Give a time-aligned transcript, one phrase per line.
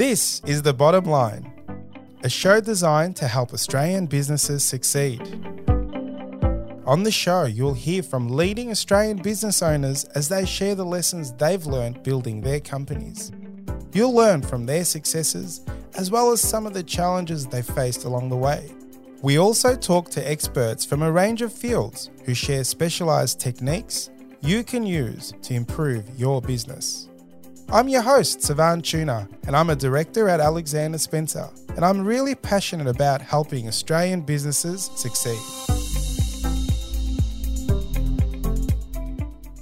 [0.00, 1.52] This is The Bottom Line,
[2.22, 5.20] a show designed to help Australian businesses succeed.
[6.86, 11.34] On the show, you'll hear from leading Australian business owners as they share the lessons
[11.34, 13.30] they've learned building their companies.
[13.92, 15.60] You'll learn from their successes
[15.98, 18.72] as well as some of the challenges they faced along the way.
[19.20, 24.08] We also talk to experts from a range of fields who share specialised techniques
[24.40, 27.09] you can use to improve your business.
[27.72, 32.34] I'm your host, Savan Tuna, and I'm a director at Alexander Spencer, and I'm really
[32.34, 35.38] passionate about helping Australian businesses succeed.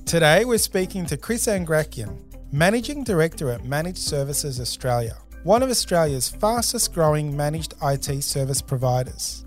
[0.07, 2.19] Today, we're speaking to Chris Angrakian,
[2.51, 9.45] Managing Director at Managed Services Australia, one of Australia's fastest growing managed IT service providers.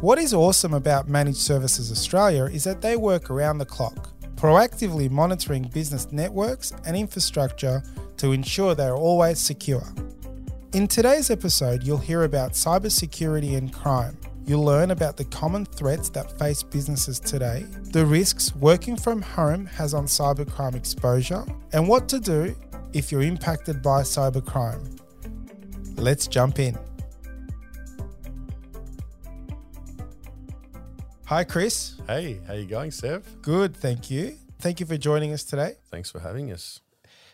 [0.00, 5.10] What is awesome about Managed Services Australia is that they work around the clock proactively
[5.10, 7.82] monitoring business networks and infrastructure
[8.16, 9.82] to ensure they are always secure.
[10.74, 14.16] In today's episode, you'll hear about cybersecurity and crime.
[14.46, 19.66] You'll learn about the common threats that face businesses today, the risks working from home
[19.66, 22.54] has on cybercrime exposure, and what to do
[22.92, 25.00] if you're impacted by cybercrime.
[25.96, 26.78] Let's jump in.
[31.28, 31.94] Hi, Chris.
[32.06, 33.22] Hey, how you going, Sev?
[33.42, 34.34] Good, thank you.
[34.60, 35.74] Thank you for joining us today.
[35.90, 36.80] Thanks for having us.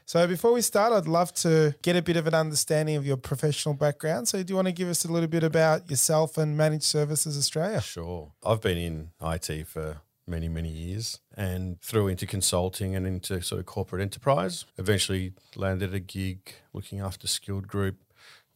[0.04, 3.16] So, before we start, I'd love to get a bit of an understanding of your
[3.16, 4.26] professional background.
[4.26, 7.38] So, do you want to give us a little bit about yourself and Managed Services
[7.38, 7.80] Australia?
[7.82, 8.32] Sure.
[8.44, 13.60] I've been in IT for many, many years and through into consulting and into sort
[13.60, 14.64] of corporate enterprise.
[14.76, 17.98] Eventually landed a gig looking after Skilled Group.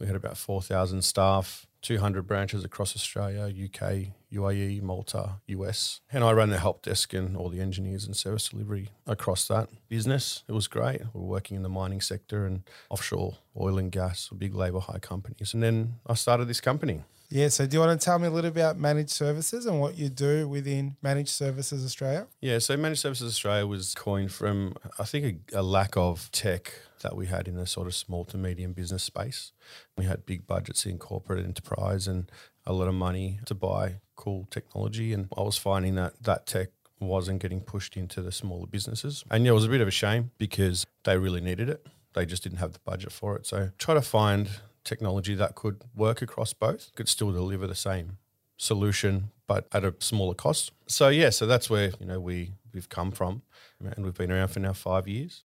[0.01, 6.01] We had about 4,000 staff 200 branches across Australia, UK, UAE, Malta, US.
[6.13, 9.69] And I ran the help desk and all the engineers and service delivery across that
[9.89, 10.45] business.
[10.49, 11.01] It was great.
[11.15, 14.99] We were working in the mining sector and offshore oil and gas, big labour hire
[14.99, 15.55] companies.
[15.55, 17.05] And then I started this company.
[17.31, 19.97] Yeah, so do you want to tell me a little about managed services and what
[19.97, 22.27] you do within Managed Services Australia?
[22.41, 26.73] Yeah, so Managed Services Australia was coined from, I think, a, a lack of tech
[27.03, 29.53] that we had in the sort of small to medium business space.
[29.97, 32.31] We had big budgets in corporate enterprise and
[32.65, 35.13] a lot of money to buy cool technology.
[35.13, 39.23] And I was finding that that tech wasn't getting pushed into the smaller businesses.
[39.31, 41.87] And yeah, it was a bit of a shame because they really needed it.
[42.15, 43.47] They just didn't have the budget for it.
[43.47, 44.49] So try to find
[44.89, 48.19] technology that could work across both, could still deliver the same
[48.57, 50.73] solution, but at a smaller cost.
[50.87, 53.43] So yeah, so that's where, you know, we we've come from
[53.81, 55.45] and we've been around for now five years.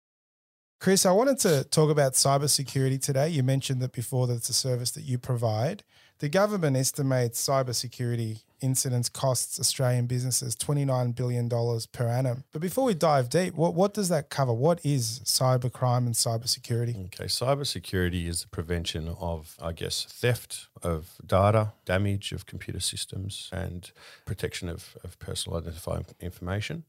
[0.80, 3.30] Chris, I wanted to talk about cybersecurity today.
[3.30, 5.84] You mentioned that before that it's a service that you provide.
[6.21, 12.43] The government estimates cybersecurity incidents costs Australian businesses $29 billion per annum.
[12.51, 14.53] But before we dive deep, what, what does that cover?
[14.53, 17.05] What is cybercrime and cybersecurity?
[17.05, 23.49] Okay, cybersecurity is the prevention of, I guess, theft of data, damage of computer systems,
[23.51, 23.91] and
[24.23, 26.83] protection of, of personal identifying information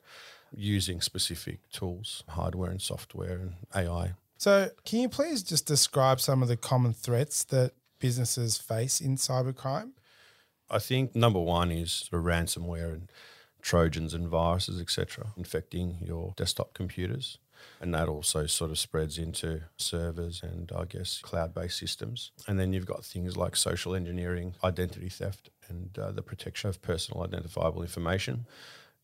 [0.55, 4.13] using specific tools, hardware and software and AI.
[4.37, 7.73] So, can you please just describe some of the common threats that
[8.03, 9.93] businesses face in cybercrime?
[10.69, 13.13] I think number one is sort of ransomware and
[13.63, 17.39] trojans and viruses, etc., infecting your desktop computers.
[17.81, 22.33] And that also sort of spreads into servers and I guess cloud based systems.
[22.49, 26.83] And then you've got things like social engineering, identity theft, and uh, the protection of
[26.83, 28.47] personal identifiable information.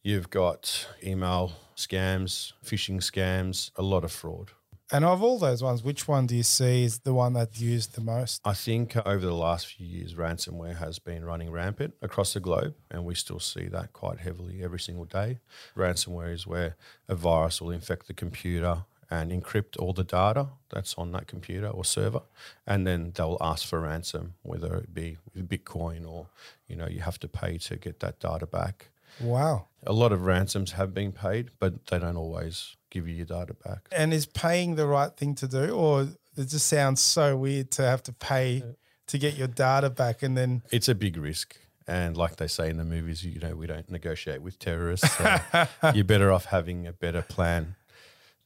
[0.03, 4.51] You've got email scams, phishing scams, a lot of fraud.
[4.91, 7.95] And of all those ones, which one do you see is the one that's used
[7.95, 8.41] the most?
[8.45, 12.41] I think uh, over the last few years, ransomware has been running rampant across the
[12.41, 15.41] globe, and we still see that quite heavily every single day.
[15.77, 16.77] Ransomware is where
[17.07, 21.69] a virus will infect the computer and encrypt all the data that's on that computer
[21.69, 22.23] or server,
[22.67, 26.29] and then they'll ask for ransom, whether it be with Bitcoin or
[26.67, 28.89] you know you have to pay to get that data back.
[29.21, 29.67] Wow.
[29.87, 33.55] A lot of ransoms have been paid, but they don't always give you your data
[33.55, 33.89] back.
[33.93, 36.03] And is paying the right thing to do, or
[36.37, 38.63] it just sounds so weird to have to pay
[39.09, 41.57] to get your data back and then it's a big risk.
[41.87, 45.11] And like they say in the movies, you know, we don't negotiate with terrorists.
[45.17, 45.39] So
[45.95, 47.77] you're better off having a better plan.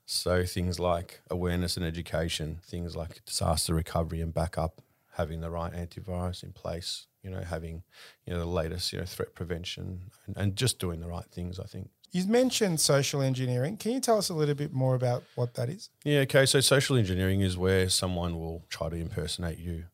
[0.07, 4.81] So things like awareness and education, things like disaster recovery and backup,
[5.15, 7.83] having the right antivirus in place, you know, having,
[8.27, 11.59] you know, the latest, you know, threat prevention and, and just doing the right things,
[11.59, 11.91] I think.
[12.11, 13.79] You mentioned social engineering.
[13.79, 15.89] Can you tell us a little bit more about what that is?
[16.05, 16.45] Yeah, okay.
[16.45, 19.85] So social engineering is where someone will try to impersonate you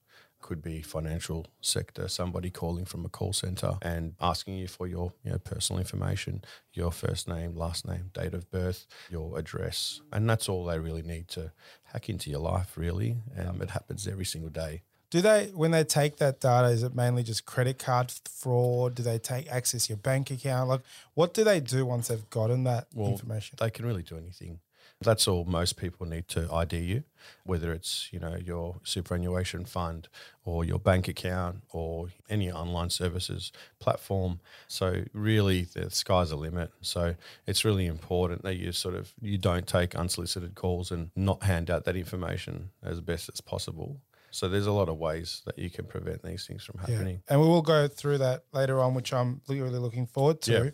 [0.41, 5.13] could be financial sector, somebody calling from a call center and asking you for your
[5.25, 6.43] you know, personal information,
[6.73, 10.01] your first name, last name, date of birth, your address.
[10.13, 11.53] And that's all they really need to
[11.85, 13.17] hack into your life, really.
[13.37, 14.83] And it happens every single day.
[15.11, 18.95] Do they, when they take that data, is it mainly just credit card fraud?
[18.95, 20.69] Do they take access your bank account?
[20.69, 20.83] Like,
[21.15, 23.57] what do they do once they've gotten that Well, information?
[23.59, 24.61] They can really do anything.
[25.01, 27.05] That's all most people need to ID you,
[27.45, 30.09] whether it's, you know, your superannuation fund
[30.45, 34.41] or your bank account or any online services platform.
[34.67, 36.73] So really the sky's the limit.
[36.81, 37.15] So
[37.47, 41.71] it's really important that you sort of you don't take unsolicited calls and not hand
[41.71, 44.01] out that information as best as possible.
[44.31, 47.23] So there's a lot of ways that you can prevent these things from happening.
[47.29, 50.65] And we will go through that later on, which I'm really looking forward to.
[50.65, 50.71] Yeah.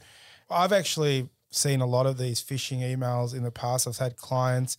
[0.51, 3.87] I've actually seen a lot of these phishing emails in the past.
[3.87, 4.77] I've had clients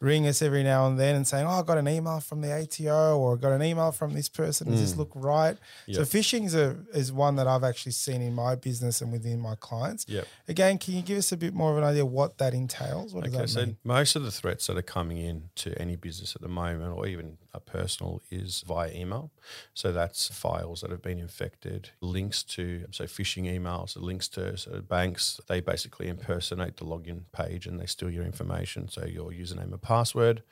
[0.00, 2.52] ring us every now and then and saying, Oh, I got an email from the
[2.52, 4.70] ATO or I got an email from this person.
[4.70, 4.98] Does this mm.
[4.98, 5.56] look right?
[5.92, 9.40] So phishing is, a, is one that I've actually seen in my business and within
[9.40, 10.06] my clients.
[10.08, 10.26] Yep.
[10.48, 13.12] Again, can you give us a bit more of an idea what that entails?
[13.12, 13.76] What does Okay, that so mean?
[13.84, 17.06] most of the threats that are coming in to any business at the moment, or
[17.06, 19.30] even a personal, is via email.
[19.74, 24.80] So that's files that have been infected, links to so phishing emails, links to so
[24.80, 25.40] banks.
[25.46, 29.82] They basically impersonate the login page and they steal your information, so your username and
[29.90, 30.44] password.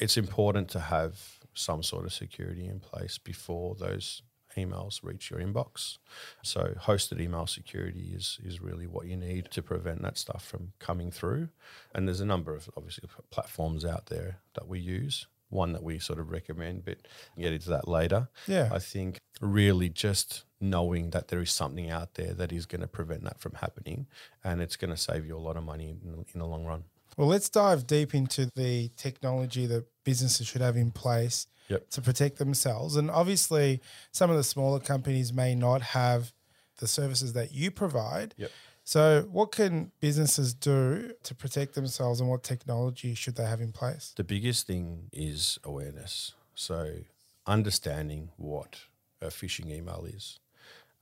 [0.00, 1.12] It's important to have
[1.54, 4.22] some sort of security in place before those
[4.56, 5.98] emails reach your inbox.
[6.42, 10.72] So hosted email security is is really what you need to prevent that stuff from
[10.80, 11.50] coming through.
[11.94, 15.26] And there's a number of obviously platforms out there that we use.
[15.48, 16.98] One that we sort of recommend, but
[17.38, 18.30] get into that later.
[18.46, 18.70] Yeah.
[18.72, 22.86] I think really just knowing that there is something out there that is going to
[22.98, 24.06] prevent that from happening,
[24.42, 26.84] and it's going to save you a lot of money in, in the long run.
[27.16, 31.90] Well, let's dive deep into the technology that businesses should have in place Yep.
[31.90, 32.96] to protect themselves.
[32.96, 33.80] And obviously,
[34.10, 36.32] some of the smaller companies may not have
[36.78, 38.34] the services that you provide.
[38.36, 38.50] Yep.
[38.84, 43.70] So, what can businesses do to protect themselves and what technology should they have in
[43.72, 44.12] place?
[44.16, 46.34] The biggest thing is awareness.
[46.54, 46.96] So,
[47.46, 48.80] understanding what
[49.20, 50.40] a phishing email is,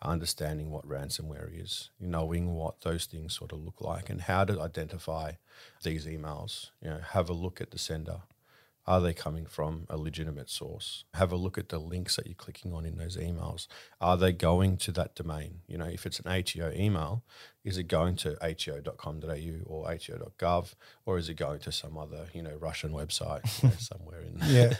[0.02, 4.60] understanding what ransomware is, knowing what those things sort of look like, and how to
[4.60, 5.32] identify
[5.82, 6.70] these emails.
[6.82, 8.22] You know, have a look at the sender.
[8.90, 11.04] Are they coming from a legitimate source?
[11.14, 13.68] Have a look at the links that you're clicking on in those emails.
[14.00, 15.60] Are they going to that domain?
[15.68, 17.22] You know, if it's an ATO email,
[17.62, 22.42] is it going to ato.com.au or ato.gov, or is it going to some other, you
[22.42, 24.78] know, Russian website you know, somewhere in there?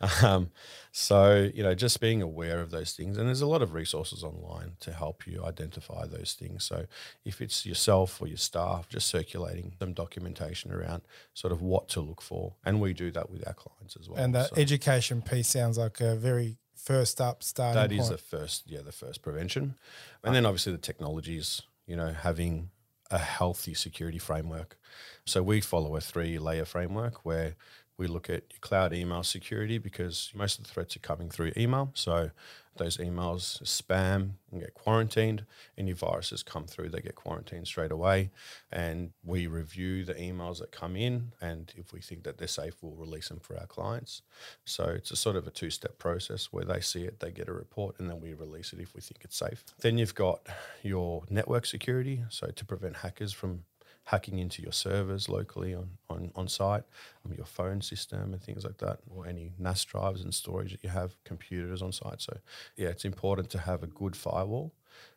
[0.00, 0.08] Yeah.
[0.22, 0.50] um,
[0.92, 3.16] so, you know, just being aware of those things.
[3.16, 6.64] And there's a lot of resources online to help you identify those things.
[6.64, 6.86] So,
[7.24, 11.02] if it's yourself or your staff, just circulating some documentation around
[11.32, 12.54] sort of what to look for.
[12.64, 14.22] And we do that with our clients as well.
[14.22, 18.12] And that So education piece sounds like a very first up starting that is point.
[18.12, 19.74] the first, yeah, the first prevention.
[20.22, 22.70] And then obviously the technologies, you know, having
[23.10, 24.78] a healthy security framework.
[25.24, 27.56] So we follow a three layer framework where
[27.98, 31.90] we look at cloud email security because most of the threats are coming through email.
[31.94, 32.30] So
[32.76, 35.44] those emails, spam, and get quarantined.
[35.76, 38.30] Any viruses come through, they get quarantined straight away.
[38.70, 41.32] And we review the emails that come in.
[41.40, 44.22] And if we think that they're safe, we'll release them for our clients.
[44.64, 47.48] So it's a sort of a two step process where they see it, they get
[47.48, 49.64] a report, and then we release it if we think it's safe.
[49.80, 50.46] Then you've got
[50.82, 52.22] your network security.
[52.28, 53.64] So to prevent hackers from
[54.08, 56.82] hacking into your servers locally on, on, on site,
[57.26, 60.82] um, your phone system and things like that, or any NAS drives and storage that
[60.82, 62.22] you have, computers on site.
[62.22, 62.38] So
[62.74, 64.72] yeah, it's important to have a good firewall,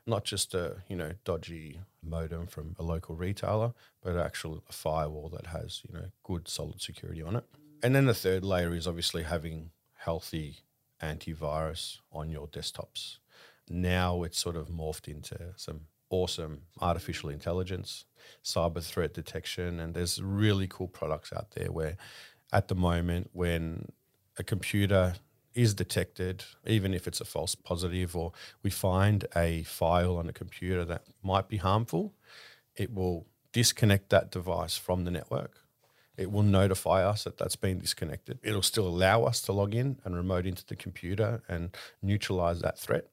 [0.06, 5.30] not just a you know dodgy modem from a local retailer, but actually a firewall
[5.30, 7.46] that has you know good solid security on it.
[7.82, 10.58] And then the third layer is obviously having healthy
[11.02, 13.20] antivirus on your desktops.
[13.70, 15.82] Now it's sort of morphed into some
[16.12, 18.06] awesome artificial intelligence,
[18.44, 21.98] cyber threat detection, and there's really cool products out there where
[22.54, 23.92] at the moment when
[24.38, 25.16] a computer
[25.54, 28.32] is detected, even if it's a false positive, or
[28.64, 32.14] we find a file on a computer that might be harmful,
[32.76, 35.58] it will disconnect that device from the network.
[36.18, 38.40] It will notify us that that's been disconnected.
[38.44, 42.80] It'll still allow us to log in and remote into the computer and neutralize that
[42.80, 43.11] threat.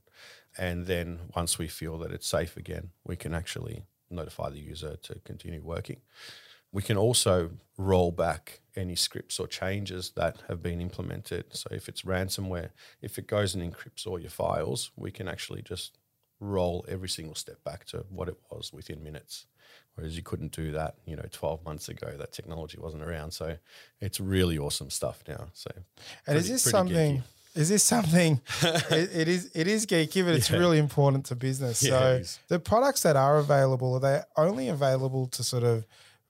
[0.58, 4.96] And then once we feel that it's safe again, we can actually notify the user
[4.96, 6.00] to continue working.
[6.72, 11.44] We can also roll back any scripts or changes that have been implemented.
[11.56, 15.62] So if it's ransomware, if it goes and encrypts all your files, we can actually
[15.62, 15.96] just
[16.40, 19.46] roll every single step back to what it was within minutes.
[19.94, 23.32] Whereas you couldn't do that, you know, 12 months ago, that technology wasn't around.
[23.32, 23.56] So
[24.00, 25.48] it's really awesome stuff now.
[25.54, 25.70] So
[26.26, 27.18] And is this something?
[27.18, 27.22] geeky.
[27.58, 28.40] Is this something?
[28.62, 29.50] it, it is.
[29.52, 30.58] It is geeky, but it's Yeah.
[30.58, 31.82] really important to business.
[31.82, 35.84] Yeah, so the products that are available are they only available to sort of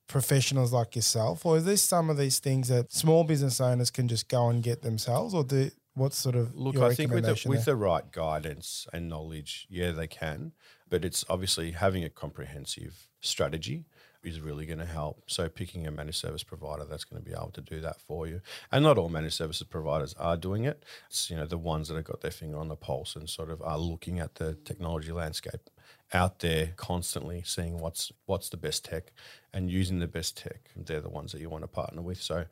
[0.07, 4.07] professionals like yourself, or is this some of these things that small business owners can
[4.07, 7.39] just go and get themselves, or do what sort of Look, I think with the,
[7.47, 10.53] with the right guidance and knowledge, yeah, they can.
[10.89, 13.85] But it's obviously having a comprehensive strategy
[14.23, 15.23] is really going to help.
[15.27, 18.27] So picking a managed service provider that's going to be able to do that for
[18.27, 18.41] you.
[18.71, 20.83] And not all managed services providers are doing it.
[21.07, 23.49] It's you know the ones that have got their finger on the pulse and sort
[23.49, 25.69] of are looking at the technology landscape
[26.11, 29.11] out there constantly seeing what's what's the best tech
[29.53, 30.69] and using the best tech.
[30.75, 32.21] They're the ones that you want to partner with.
[32.21, 32.45] So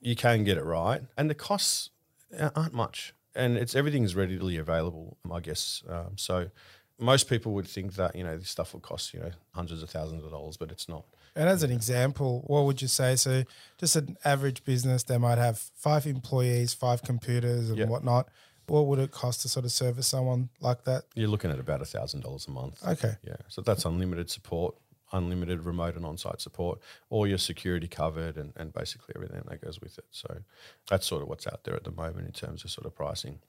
[0.00, 1.02] you can get it right.
[1.16, 1.90] And the costs
[2.38, 5.18] uh, aren't much, and it's everything's readily available.
[5.30, 6.50] I guess um, so.
[6.98, 9.90] Most people would think that you know this stuff will cost you know hundreds of
[9.90, 11.04] thousands of dollars, but it's not.
[11.34, 13.16] And as an example, what would you say?
[13.16, 13.44] So,
[13.78, 17.86] just an average business, they might have five employees, five computers, and Yeah.
[17.86, 18.28] whatnot.
[18.66, 21.04] What would it cost to sort of service someone like that?
[21.14, 22.86] You're looking at about a thousand dollars a month.
[22.86, 23.16] Okay.
[23.22, 24.76] Yeah, so that's unlimited support,
[25.12, 26.78] unlimited remote and on-site support,
[27.10, 30.04] all your security covered, and, and basically everything that goes with it.
[30.10, 30.42] So
[30.88, 33.40] that's sort of what's out there at the moment in terms of sort of pricing.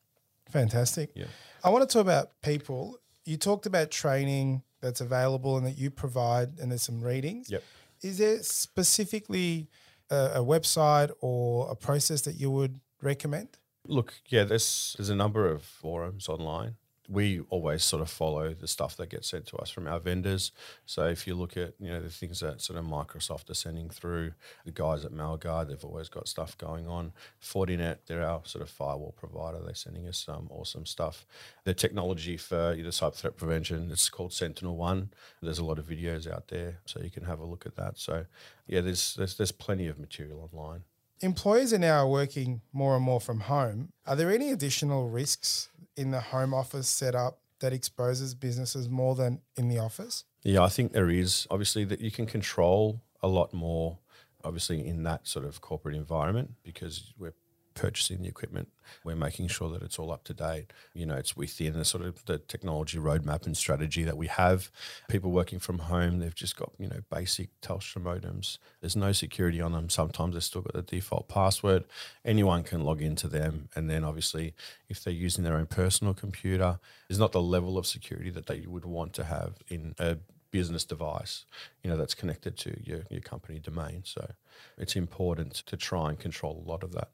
[0.50, 1.12] Fantastic.
[1.16, 1.26] Yeah.
[1.64, 3.00] I want to talk about people.
[3.26, 7.50] You talked about training that's available and that you provide, and there's some readings.
[7.50, 7.64] Yep.
[8.02, 9.70] Is there specifically
[10.10, 13.58] a, a website or a process that you would recommend?
[13.88, 16.76] Look, yeah, there's there's a number of forums online.
[17.14, 20.52] We always sort of follow the stuff that gets sent to us from our vendors.
[20.86, 23.90] So if you look at you know the things that sort of Microsoft are sending
[23.90, 24.34] through,
[24.66, 27.14] the guys at MailGuard, they've always got stuff going on.
[27.42, 29.60] Fortinet, they're our sort of firewall provider.
[29.64, 31.26] They're sending us some awesome stuff.
[31.64, 35.12] The technology for you know, cyber threat prevention, it's called Sentinel One.
[35.42, 38.00] There's a lot of videos out there, so you can have a look at that.
[38.00, 38.26] So
[38.68, 40.84] yeah, there's there's, there's plenty of material online.
[41.24, 43.94] Employers are now working more and more from home.
[44.06, 49.42] Are there any additional risks in the home office setup that exposes businesses more than
[49.56, 50.26] in the office?
[50.44, 54.00] Yeah, I think there is obviously that you can control a lot more,
[54.44, 57.34] obviously in that sort of corporate environment because we're
[57.74, 58.70] purchasing the equipment,
[59.04, 60.72] we're making sure that it's all up to date.
[60.94, 64.70] You know, it's within the sort of the technology roadmap and strategy that we have.
[65.10, 68.58] People working from home, they've just got you know basic Telstra modems.
[68.82, 69.90] There's no security on them.
[69.90, 71.86] Sometimes they've still got the default password.
[72.26, 74.54] Anyone can log into them, and then obviously
[74.90, 78.66] if they're using their own personal computer, there's not the level of security that they
[78.68, 80.18] would want to have in a
[80.54, 81.46] business device,
[81.84, 84.04] you know, that's connected to your, your company domain.
[84.06, 84.34] So
[84.78, 87.10] it's important to try and control a lot of that.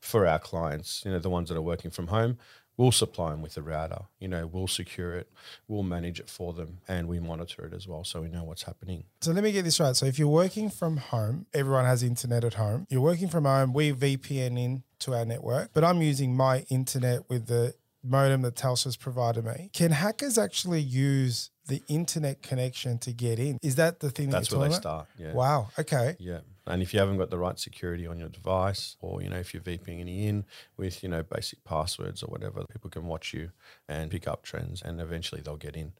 [0.00, 2.38] For our clients, you know, the ones that are working from home,
[2.76, 5.30] we'll supply them with a router, you know, we'll secure it,
[5.68, 8.62] we'll manage it for them, and we monitor it as well so we know what's
[8.62, 9.04] happening.
[9.20, 9.94] So let me get this right.
[9.94, 12.86] So if you're working from home, everyone has internet at home.
[12.88, 17.28] You're working from home, we VPN in to our network, but I'm using my internet
[17.28, 19.68] with the modem that Telstra's provided me.
[19.74, 23.58] Can hackers actually use the internet connection to get in?
[23.62, 24.80] Is that the thing that That's where they about?
[24.80, 25.06] start.
[25.18, 25.32] Yeah.
[25.34, 25.68] Wow.
[25.78, 26.16] Okay.
[26.18, 26.40] Yeah.
[26.66, 29.52] And if you haven't got the right security on your device, or you know, if
[29.54, 30.44] you're VPNing in
[30.76, 33.50] with you know basic passwords or whatever, people can watch you
[33.88, 35.92] and pick up trends, and eventually they'll get in.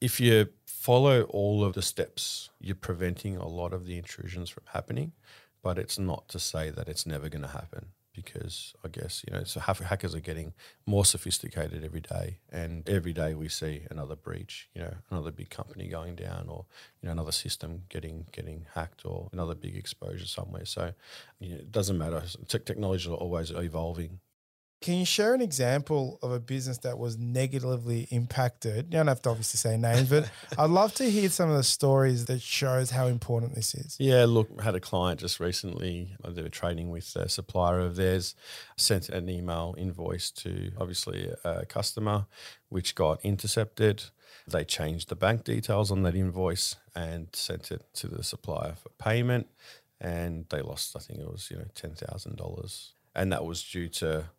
[0.00, 4.64] If you follow all of the steps, you're preventing a lot of the intrusions from
[4.72, 5.12] happening.
[5.62, 7.88] But it's not to say that it's never going to happen
[8.24, 10.52] because I guess you know so hackers are getting
[10.86, 15.50] more sophisticated every day, and every day we see another breach, you know, another big
[15.50, 16.66] company going down, or
[17.00, 20.64] you know another system getting getting hacked, or another big exposure somewhere.
[20.64, 20.92] So
[21.38, 22.22] you know, it doesn't matter.
[22.48, 24.20] Te- technology is always evolving.
[24.80, 28.86] Can you share an example of a business that was negatively impacted?
[28.86, 31.62] You don't have to obviously say names, but I'd love to hear some of the
[31.62, 33.96] stories that shows how important this is.
[34.00, 36.16] Yeah, look, I had a client just recently.
[36.26, 38.34] They were trading with a supplier of theirs,
[38.78, 42.24] sent an email invoice to obviously a customer,
[42.70, 44.04] which got intercepted.
[44.46, 48.88] They changed the bank details on that invoice and sent it to the supplier for
[48.98, 49.48] payment,
[50.00, 50.96] and they lost.
[50.96, 54.30] I think it was you know ten thousand dollars, and that was due to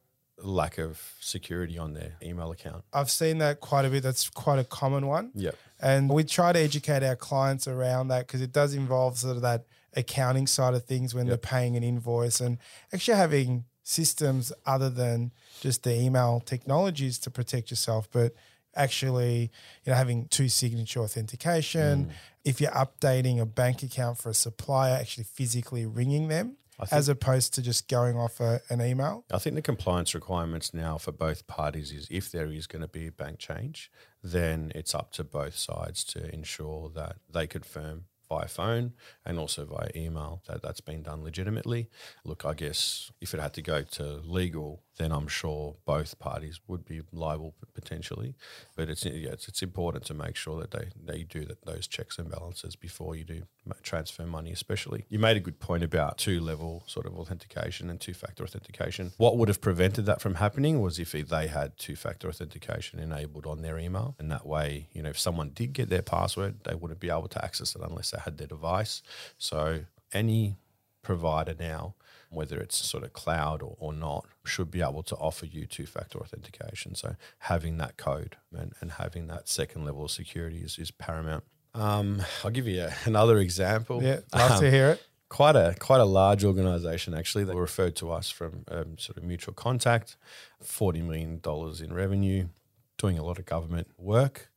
[0.44, 2.84] lack of security on their email account.
[2.94, 4.04] I've seen that quite a bit.
[4.04, 5.32] That's quite a common one.
[5.34, 5.52] Yeah.
[5.80, 9.42] And we try to educate our clients around that because it does involve sort of
[9.42, 12.58] that accounting side of things when they're paying an invoice and
[12.94, 18.34] actually having systems other than just the email technologies to protect yourself, but
[18.76, 19.52] actually,
[19.84, 22.06] you know, having two signature authentication.
[22.06, 22.12] Mm.
[22.46, 26.58] If you're updating a bank account for a supplier, actually physically ringing them
[26.92, 29.26] as opposed to just going off a, an email.
[29.32, 32.88] I think the compliance requirements now for both parties is if there is going to
[32.88, 33.92] be a bank change,
[34.24, 38.94] then it's up to both sides to ensure that they confirm via phone
[39.26, 41.90] and also via email that that's been done legitimately.
[42.24, 46.60] Look, I guess if it had to go to legal, then I'm sure both parties
[46.68, 48.36] would be liable potentially.
[48.76, 51.88] But it's yeah, it's, it's important to make sure that they, they do that, those
[51.88, 53.44] checks and balances before you do
[53.82, 55.06] transfer money, especially.
[55.10, 59.12] You made a good point about two level sort of authentication and two factor authentication.
[59.18, 63.46] What would have prevented that from happening was if they had two factor authentication enabled
[63.46, 64.16] on their email.
[64.20, 67.28] And that way, you know, if someone did get their password, they wouldn't be able
[67.30, 69.02] to access it unless they had their device.
[69.38, 70.58] So any
[71.02, 71.96] provider now
[72.32, 75.86] whether it's sort of cloud or, or not, should be able to offer you two
[75.86, 76.96] factor authentication.
[76.96, 81.44] So having that code and, and having that second level of security is, is paramount.
[81.74, 84.02] Um, I'll give you a, another example.
[84.02, 85.04] Yeah, love um, to hear it.
[85.30, 89.24] Quite a quite a large organisation actually that referred to us from um, sort of
[89.24, 90.18] mutual contact,
[90.62, 92.50] forty million dollars in revenue,
[92.98, 94.52] doing a lot of government work,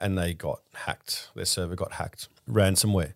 [0.00, 1.28] and they got hacked.
[1.34, 2.28] Their server got hacked.
[2.48, 3.14] Ransomware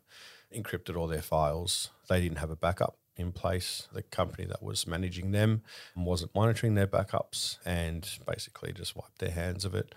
[0.53, 1.91] encrypted all their files.
[2.09, 3.89] They didn't have a backup in place.
[3.93, 5.63] The company that was managing them
[5.95, 9.95] wasn't monitoring their backups and basically just wiped their hands of it.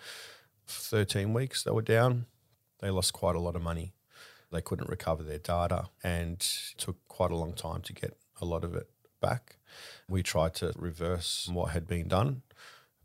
[0.67, 2.25] 13 weeks they were down.
[2.79, 3.93] They lost quite a lot of money.
[4.51, 6.39] They couldn't recover their data and
[6.77, 8.89] took quite a long time to get a lot of it
[9.21, 9.57] back.
[10.07, 12.41] We tried to reverse what had been done,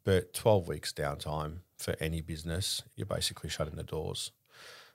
[0.04, 4.30] but 12 weeks downtime for any business, you're basically shutting the doors.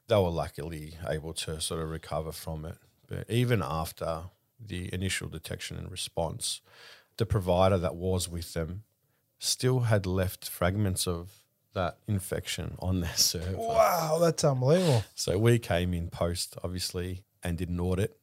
[0.07, 2.77] They were luckily able to sort of recover from it.
[3.07, 4.23] But even after
[4.59, 6.61] the initial detection and response,
[7.17, 8.83] the provider that was with them
[9.39, 13.57] still had left fragments of that infection on their server.
[13.57, 15.03] Wow, that's unbelievable.
[15.15, 18.17] So we came in post, obviously, and did an audit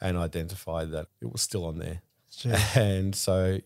[0.00, 2.02] and identified that it was still on there.
[2.74, 3.60] And so,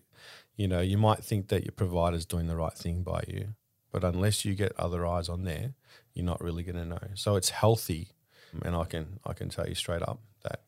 [0.57, 3.55] you know, you might think that your provider's doing the right thing by you,
[3.91, 5.73] but unless you get other eyes on there,
[6.13, 7.09] you're not really going to know.
[7.15, 8.09] So it's healthy,
[8.63, 10.61] and I can I can tell you straight up that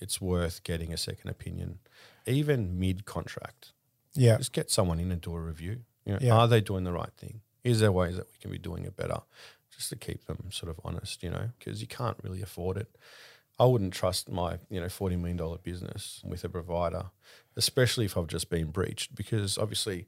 [0.00, 1.78] it's worth getting a second opinion,
[2.26, 3.72] even mid contract.
[4.14, 4.36] Yeah.
[4.38, 5.80] Just get someone in and do a review.
[6.04, 6.34] You know, Yeah.
[6.34, 7.40] Are they doing the right thing?
[7.64, 9.20] Is there ways that we can be doing it better?
[9.76, 12.88] Just to keep them sort of honest, you know, because you can't really afford it.
[13.60, 17.10] I wouldn't trust my, you know, forty million dollar business with a provider,
[17.56, 20.06] especially if I've just been breached, because obviously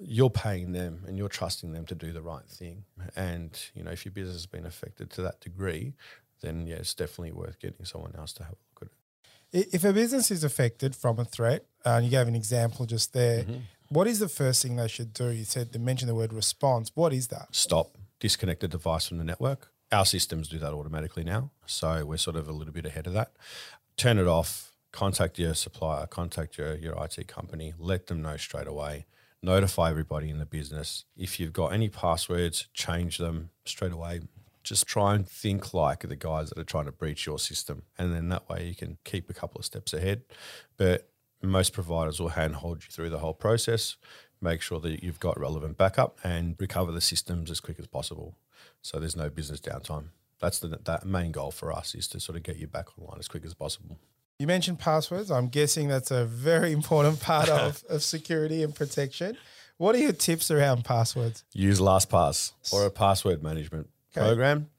[0.00, 2.84] you're paying them and you're trusting them to do the right thing.
[3.16, 5.94] And you know, if your business has been affected to that degree,
[6.40, 8.92] then yeah, it's definitely worth getting someone else to have a look at it.
[8.92, 12.84] I- If a business is affected from a threat, uh, and you gave an example
[12.86, 13.58] just there, Mm-hmm.
[13.88, 15.30] what is the first thing they should do?
[15.30, 16.90] You said they mentioned the word response.
[16.94, 17.48] What is that?
[17.54, 19.70] Stop, disconnect the device from the network.
[19.90, 23.14] Our systems do that automatically now, so we're sort of a little bit ahead of
[23.14, 23.32] that.
[23.96, 24.72] Turn it off.
[24.92, 26.06] Contact your supplier.
[26.06, 27.72] Contact your your IT company.
[27.78, 29.06] Let them know straight away.
[29.42, 31.04] Notify everybody in the business.
[31.16, 34.20] If you've got any passwords, change them straight away.
[34.62, 38.12] Just try and think like the guys that are trying to breach your system, and
[38.12, 40.22] then that way you can keep a couple of steps ahead.
[40.76, 41.08] But
[41.42, 43.96] most providers will handhold you through the whole process,
[44.40, 48.36] make sure that you've got relevant backup, and recover the systems as quick as possible.
[48.82, 50.08] So there's no business downtime.
[50.40, 53.18] That's the that main goal for us is to sort of get you back online
[53.18, 53.98] as quick as possible.
[54.38, 55.32] You mentioned passwords.
[55.32, 59.36] I'm guessing that's a very important part of, of security and protection.
[59.78, 61.44] What are your tips around passwords?
[61.52, 64.26] Use LastPass or a password management Okay.
[64.26, 64.70] program.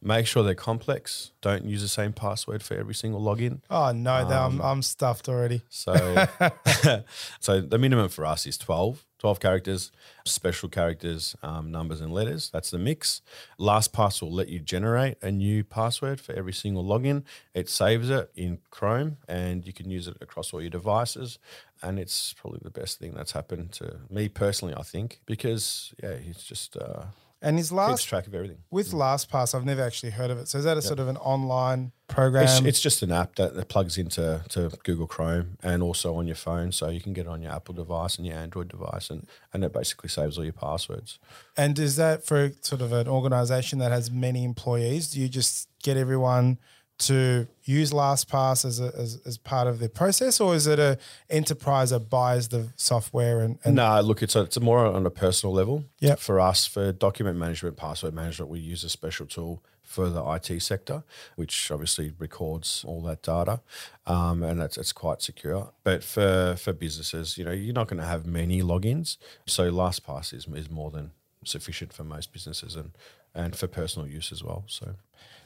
[0.00, 1.32] Make sure they're complex.
[1.40, 3.60] Don't use the same password for every single login.
[3.68, 5.62] Oh no, Um, I'm, I'm stuffed already.
[5.68, 6.26] So,
[7.40, 9.90] so the minimum for us is 12, 12 characters,
[10.24, 12.50] special characters, um, numbers and letters.
[12.50, 13.20] That's the mix.
[13.58, 17.24] LastPass will let you generate a new password for every single login.
[17.52, 21.38] It saves it in Chrome and you can use it across all your devices.
[21.82, 26.10] And it's probably the best thing that's happened to me personally, I think, because yeah,
[26.10, 27.04] it's just uh,
[27.44, 28.58] And is keeps last track of everything.
[28.70, 28.94] with mm.
[28.94, 30.48] LastPass, I've never actually heard of it.
[30.48, 32.44] So is that a sort of an online program?
[32.44, 36.26] It's, it's just an app that, that plugs into to Google Chrome and also on
[36.26, 39.10] your phone, so you can get it on your Apple device and your Android device,
[39.10, 41.18] and, and it basically saves all your passwords.
[41.56, 45.10] and is that for sort of an organization that has many employees?
[45.10, 46.58] Do you just get everyone
[46.96, 50.98] to use LastPass as, a, as as part of their process, or is it a
[51.28, 55.04] enterprise that buys the software and, and no, look, it's a, it's a more on
[55.04, 55.84] a personal level.
[56.00, 56.18] Yep.
[56.20, 60.60] For us, for document management, password management, we use a special tool for the IT
[60.60, 61.04] sector,
[61.36, 63.60] which obviously records all that data,
[64.06, 65.72] um, and that's it's quite secure.
[65.82, 70.32] But for for businesses, you know, you're not going to have many logins, so LastPass
[70.32, 71.10] is is more than
[71.44, 72.92] sufficient for most businesses and
[73.34, 74.64] and for personal use as well.
[74.68, 74.94] So.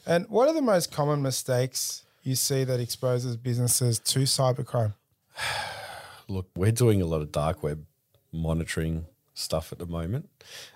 [0.08, 4.94] And what are the most common mistakes you see that exposes businesses to cybercrime?
[6.28, 7.84] Look, we're doing a lot of dark web
[8.32, 10.30] monitoring stuff at the moment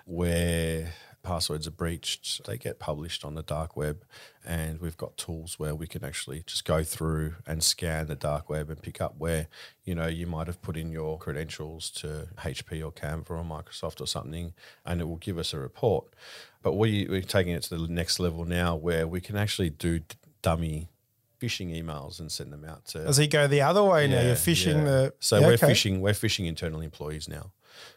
[0.05, 4.03] where passwords are breached, they get published on the dark web.
[4.45, 8.49] And we've got tools where we can actually just go through and scan the dark
[8.49, 9.47] web and pick up where,
[9.85, 14.01] you know, you might have put in your credentials to HP or Canva or Microsoft
[14.01, 14.53] or something,
[14.85, 16.05] and it will give us a report.
[16.61, 19.99] But we, we're taking it to the next level now where we can actually do
[19.99, 20.89] d- dummy
[21.41, 22.99] phishing emails and send them out to.
[22.99, 24.21] Does he go the other way now?
[24.21, 24.83] You're phishing yeah.
[24.83, 25.13] the.
[25.19, 25.67] So Yeah, we're okay.
[25.71, 25.99] phishing.
[25.99, 27.51] We're phishing internal employees now.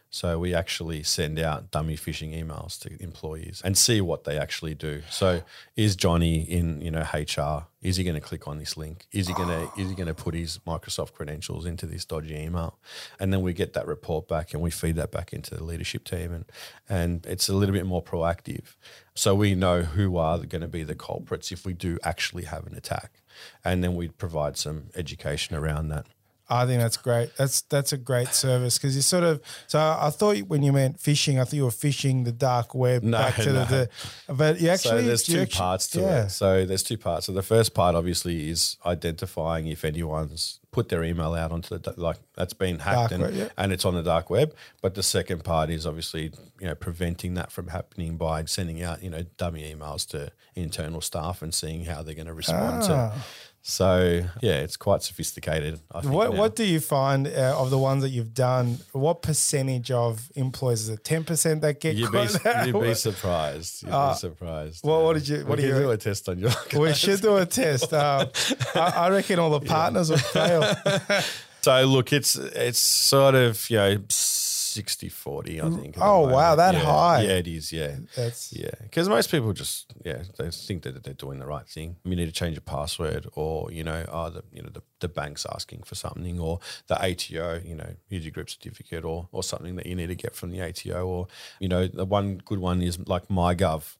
[0.09, 4.73] So we actually send out dummy phishing emails to employees and see what they actually
[4.73, 5.01] do.
[5.09, 5.43] So
[5.75, 7.67] is Johnny in you know HR?
[7.81, 9.05] Is he going to click on this link?
[9.11, 12.35] Is he going to is he going to put his Microsoft credentials into this dodgy
[12.35, 12.79] email?
[13.19, 16.05] And then we get that report back and we feed that back into the leadership
[16.05, 16.45] team and
[16.87, 18.75] and it's a little bit more proactive.
[19.13, 22.67] So we know who are going to be the culprits if we do actually have
[22.67, 23.23] an attack,
[23.65, 26.05] and then we provide some education around that.
[26.49, 27.35] I think that's great.
[27.37, 29.41] That's that's a great service because you sort of.
[29.67, 33.03] So I thought when you meant phishing, I thought you were fishing the dark web
[33.03, 33.65] No, back to no.
[33.65, 33.89] the,
[34.27, 34.33] the.
[34.33, 35.01] But you actually.
[35.01, 36.23] so there's two actu- parts to yeah.
[36.25, 36.29] it.
[36.29, 37.25] So there's two parts.
[37.25, 41.93] So the first part obviously is identifying if anyone's put their email out onto the
[41.97, 43.49] like that's been hacked Dark and, web, yeah.
[43.57, 44.53] and it's on the dark web.
[44.81, 49.01] But the second part is obviously you know preventing that from happening by sending out
[49.03, 52.93] you know dummy emails to internal staff and seeing how they're going to respond to.
[52.93, 53.25] Ah.
[53.69, 55.81] So yeah, it's quite sophisticated.
[55.91, 56.39] I think What now.
[56.39, 58.77] What do you find uh, of the ones that you've done?
[58.93, 61.03] What percentage of employees is it?
[61.03, 62.25] Ten percent that get You'd be,
[62.65, 63.83] you'd be surprised.
[63.83, 64.13] You'd Ah.
[64.13, 64.85] be surprised.
[64.85, 66.51] Well, what did you- We what do you- do a test on your.
[66.79, 67.93] we should do a test.
[67.93, 68.29] Um,
[68.75, 70.66] I, I reckon all the partners will fail.
[71.61, 75.95] So look, it's it's sort of you know 60 40 I think.
[75.99, 76.79] Oh, wow, that Yeah.
[76.81, 77.21] high.
[77.23, 77.73] Yeah, it is.
[77.73, 78.69] Yeah, That's yeah.
[78.83, 81.97] Because most people just yeah they think that they're doing the right thing.
[82.05, 85.09] You need to change your password, or you know, oh, the you know the, the
[85.09, 89.43] bank's asking for something, or the ATO, you know, use your group certificate, or or
[89.43, 91.27] something that you need to get from the ATO, or
[91.59, 93.97] you know, the one good one is like MyGov.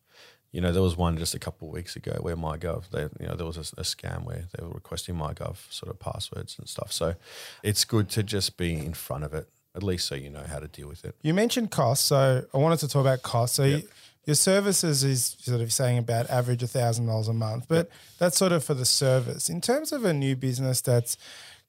[0.51, 3.27] You know, there was one just a couple of weeks ago where MyGov, they, you
[3.27, 6.67] know, there was a, a scam where they were requesting MyGov sort of passwords and
[6.67, 6.91] stuff.
[6.91, 7.15] So
[7.63, 10.59] it's good to just be in front of it, at least so you know how
[10.59, 11.15] to deal with it.
[11.21, 13.57] You mentioned costs, so I wanted to talk about costs.
[13.57, 13.83] So you,
[14.25, 18.51] your services is sort of saying about average thousand dollars a month, but that's sort
[18.51, 19.49] of for the service.
[19.49, 21.17] In terms of a new business that's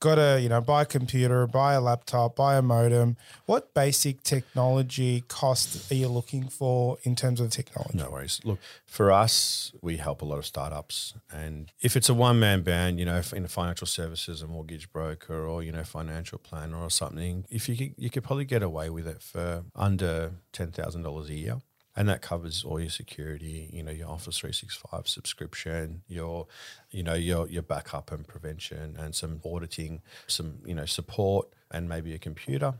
[0.00, 4.22] got to you know buy a computer, buy a laptop, buy a modem, what basic
[4.22, 7.98] technology cost are you looking for in terms of technology?
[7.98, 8.40] No worries.
[8.44, 11.14] Look, for us, we help a lot of startups.
[11.32, 15.46] And if it's a one man band, you know, in financial services, a mortgage broker
[15.46, 18.90] or, you know, financial planner or something, if you could, you could probably get away
[18.90, 21.58] with it for under $10,000 a year.
[21.98, 26.46] And that covers all your security, you know, your Office 365 subscription, your,
[26.90, 31.88] you know, your your backup and prevention and some auditing, some, you know, support and
[31.88, 32.74] maybe a computer.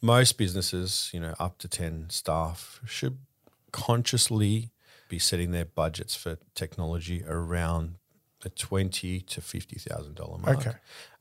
[0.00, 3.18] Most businesses, you know, up to 10 staff should
[3.70, 4.70] consciously
[5.08, 7.96] be setting their budgets for technology around
[8.40, 10.76] the twenty to fifty thousand dollar mark, Okay.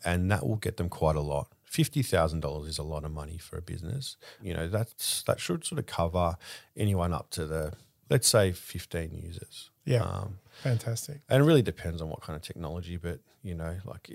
[0.06, 1.48] and that will get them quite a lot.
[1.74, 4.16] Fifty thousand dollars is a lot of money for a business.
[4.44, 6.38] You know that's that should sort of cover
[6.78, 7.74] anyone up to the
[8.12, 9.72] let's say fifteen users.
[9.84, 10.04] Yeah.
[10.04, 11.22] Um, Fantastic.
[11.30, 14.08] and it really depends on what kind of technology, but you know, like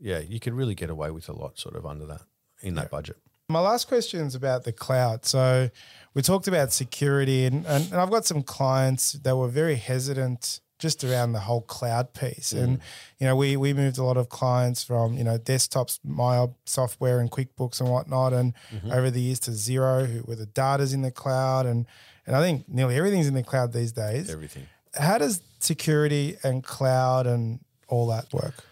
[0.00, 2.22] yeah, you could really get away with a lot sort of under that
[2.62, 3.18] in that budget.
[3.50, 5.26] My last question is about the cloud.
[5.26, 5.68] So
[6.14, 10.60] we talked about security, and, and, and I've got some clients that were very hesitant
[10.78, 12.52] just around the whole cloud piece.
[12.52, 12.82] And mm.
[13.18, 17.20] you know, we we moved a lot of clients from you know desktops, my software,
[17.20, 18.90] and QuickBooks and whatnot, and mm-hmm.
[18.90, 21.86] over the years to Xero, who where the data's in the cloud, and
[22.26, 24.30] and I think nearly everything's in the cloud these days.
[24.30, 24.66] Everything.
[24.94, 28.64] How does security and cloud and all that work?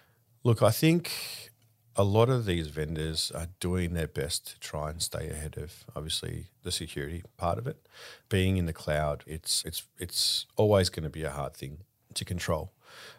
[0.45, 1.11] Look, I think
[1.97, 5.85] a lot of these vendors are doing their best to try and stay ahead of
[5.95, 7.87] obviously the security part of it.
[8.29, 11.79] Being in the cloud, it's it's it's always going to be a hard thing
[12.16, 12.72] to control,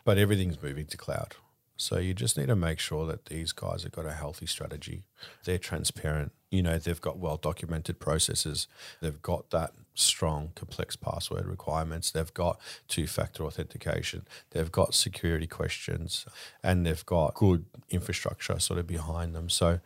[0.03, 1.35] but everything's moving to cloud.
[1.75, 5.03] So you just need to make sure that these guys have got a healthy strategy.
[5.43, 6.31] They're transparent.
[6.51, 8.67] You know, they've got well documented processes.
[9.01, 12.11] They've got that strong, complex password requirements.
[12.11, 14.25] They've got two factor authentication.
[14.51, 16.25] They've got security questions
[16.63, 19.49] and they've got good infrastructure sort of behind them.
[19.49, 19.79] So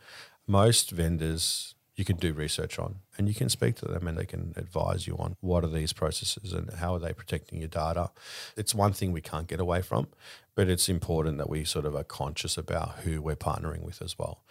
[0.46, 4.24] most vendors you can do research on and you can speak to them and they
[4.24, 8.10] can advise you on what are these processes and how are they protecting your data.
[8.56, 10.06] It's one thing we can't get away from,
[10.54, 14.16] but it's important that we sort of are conscious about who we're partnering with as
[14.16, 14.44] well.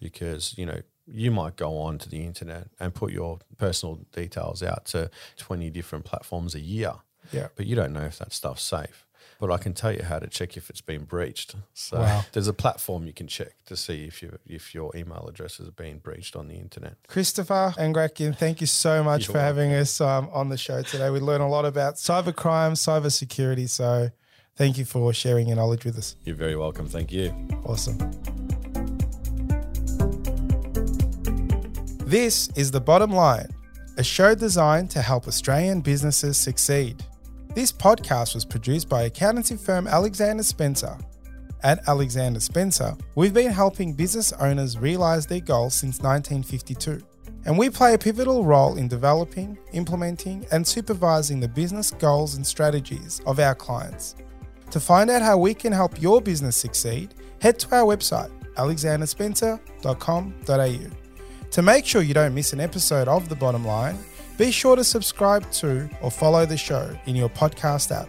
[0.00, 4.62] Because, you know, you might go on to the internet and put your personal details
[4.62, 6.94] out to 20 different platforms a year
[7.32, 7.48] Yeah.
[7.56, 9.03] but you don't know if that stuff's safe.
[9.40, 11.54] But I can tell you how to check if it's been breached.
[11.74, 12.24] So Wow.
[12.32, 15.70] there's a platform you can check to see if you if your email address has
[15.70, 16.96] been breached on the internet.
[17.08, 20.82] Christopher and Angrakian, thank you so much You're for having us um, on the show
[20.82, 21.10] today.
[21.10, 23.66] We learned a lot about cybercrime, cyber security.
[23.66, 24.10] So
[24.56, 26.16] thank you for sharing your knowledge with us.
[26.24, 26.86] You're very welcome.
[26.88, 27.34] Thank you.
[27.64, 27.98] Awesome.
[32.06, 33.48] This is The Bottom Line,
[33.98, 37.02] a show designed to help Australian businesses succeed.
[37.54, 40.98] This podcast was produced by accountancy firm Alexander Spencer.
[41.62, 47.00] At Alexander Spencer, we've been helping business owners realize their goals since 1952.
[47.44, 52.44] And we play a pivotal role in developing, implementing, and supervising the business goals and
[52.44, 54.16] strategies of our clients.
[54.72, 60.96] To find out how we can help your business succeed, head to our website, alexanderspencer.com.au.
[61.52, 63.96] To make sure you don't miss an episode of The Bottom Line,
[64.36, 68.08] be sure to subscribe to or follow the show in your podcast app.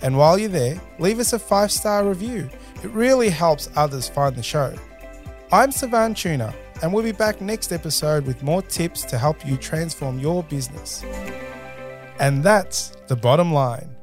[0.00, 2.48] And while you're there, leave us a five star review.
[2.82, 4.74] It really helps others find the show.
[5.50, 9.56] I'm Savan Tuna, and we'll be back next episode with more tips to help you
[9.56, 11.04] transform your business.
[12.20, 13.97] And that's the bottom line.